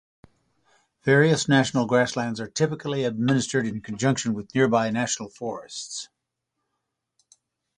Various 1.03 1.47
National 1.47 1.85
Grasslands 1.85 2.39
are 2.39 2.47
typically 2.47 3.03
administered 3.03 3.67
in 3.67 3.81
conjunction 3.81 4.33
with 4.33 4.55
nearby 4.55 4.89
National 4.89 5.29
Forests. 5.29 6.09